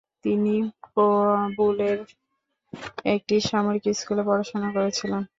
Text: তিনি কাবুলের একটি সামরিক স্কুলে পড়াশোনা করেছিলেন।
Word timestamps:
তিনি 0.25 0.53
কাবুলের 0.85 1.99
একটি 3.07 3.35
সামরিক 3.49 3.83
স্কুলে 3.99 4.23
পড়াশোনা 4.27 4.69
করেছিলেন। 4.75 5.21